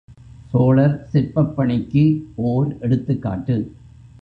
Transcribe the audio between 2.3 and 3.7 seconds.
ஓர் எடுத்துக்காட்டு.